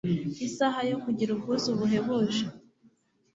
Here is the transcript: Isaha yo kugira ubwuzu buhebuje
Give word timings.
Isaha 0.47 0.79
yo 0.91 0.97
kugira 1.03 1.29
ubwuzu 1.33 1.69
buhebuje 1.79 2.45